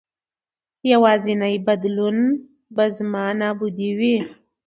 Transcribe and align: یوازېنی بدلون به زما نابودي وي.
یوازېنی 0.91 1.55
بدلون 1.65 2.17
به 2.75 2.85
زما 2.95 3.25
نابودي 3.39 3.89
وي. 3.99 4.17